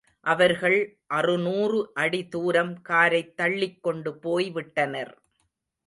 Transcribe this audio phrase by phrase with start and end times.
[0.25, 0.77] அவர்கள்
[1.07, 5.13] அறுநூறு அடி தூரம் காரைத் தள்ளிக்கொண்டுபோய் விட்டனர்.